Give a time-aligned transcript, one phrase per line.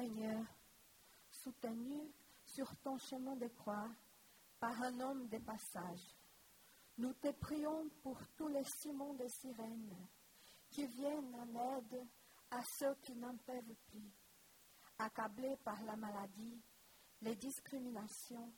[0.00, 0.46] Seigneur,
[1.30, 2.10] soutenu
[2.42, 3.90] sur ton chemin de croix
[4.58, 6.16] par un homme de passage,
[6.96, 10.08] nous te prions pour tous les Simons de sirènes
[10.70, 12.08] qui viennent en aide
[12.50, 14.10] à ceux qui n'en peuvent plus,
[14.96, 16.62] accablés par la maladie,
[17.20, 18.54] les discriminations,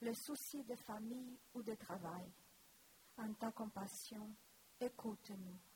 [0.00, 2.32] les soucis de famille ou de travail.
[3.16, 4.34] En ta compassion,
[4.80, 5.69] écoute-nous.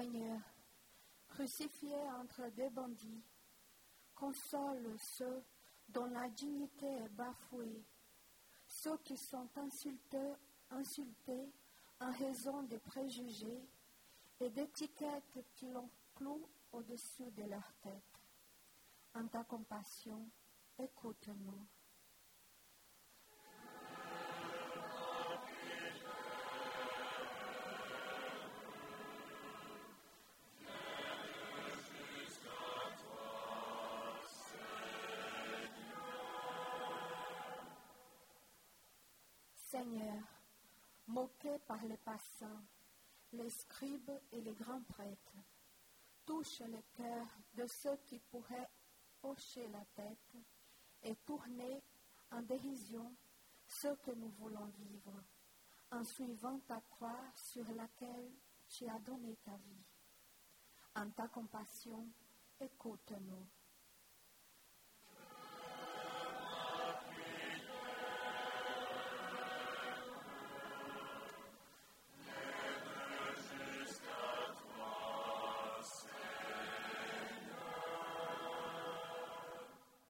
[0.00, 0.40] Seigneur,
[1.28, 3.22] crucifié entre deux bandits,
[4.14, 5.44] console ceux
[5.90, 7.84] dont la dignité est bafouée,
[8.66, 11.52] ceux qui sont insultés,
[12.00, 13.68] en raison des préjugés
[14.40, 18.22] et d'étiquettes qui l'ont au-dessus de leur tête.
[19.14, 20.30] En ta compassion,
[20.78, 21.66] écoute-nous.
[39.80, 40.22] Seigneur,
[41.06, 42.60] moqué par les passants,
[43.32, 45.38] les scribes et les grands prêtres,
[46.26, 48.68] touche le cœur de ceux qui pourraient
[49.22, 50.36] hocher la tête
[51.02, 51.82] et tourner
[52.30, 53.10] en dérision
[53.66, 55.14] ce que nous voulons vivre,
[55.90, 58.30] en suivant ta croix sur laquelle
[58.68, 59.84] tu as donné ta vie.
[60.94, 62.06] En ta compassion,
[62.60, 63.46] écoute-nous.